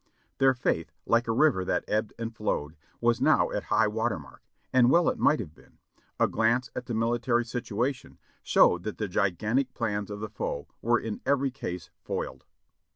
Their 0.39 0.55
faith, 0.55 0.91
like 1.05 1.27
a 1.27 1.31
river 1.31 1.63
that 1.63 1.85
ebbed 1.87 2.13
and 2.17 2.35
flowed, 2.35 2.75
was 2.99 3.21
now 3.21 3.51
at 3.51 3.65
high 3.65 3.85
water 3.87 4.17
mark, 4.17 4.41
and 4.73 4.89
well 4.89 5.09
it 5.09 5.19
might 5.19 5.39
have 5.39 5.53
been; 5.53 5.77
a 6.19 6.27
glance 6.27 6.71
at 6.75 6.87
the 6.87 6.95
military 6.95 7.45
situation 7.45 8.17
showed 8.41 8.81
that 8.81 8.97
the 8.97 9.07
gigantic 9.07 9.75
plans 9.75 10.09
of 10.09 10.19
the 10.19 10.29
foe 10.31 10.67
were 10.81 10.99
in 10.99 11.21
every 11.23 11.51
case 11.51 11.91
foiled. 12.03 12.45